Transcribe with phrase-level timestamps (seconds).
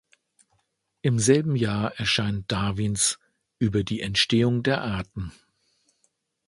[1.03, 3.19] Im selben Jahr erscheint Darwins
[3.59, 5.31] "Über die Entstehung der Arten".